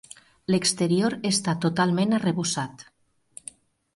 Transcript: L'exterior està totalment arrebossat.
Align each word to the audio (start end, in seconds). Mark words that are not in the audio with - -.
L'exterior 0.53 1.15
està 1.31 1.55
totalment 1.67 2.17
arrebossat. 2.19 2.85